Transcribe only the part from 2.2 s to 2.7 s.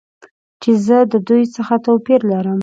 لرم.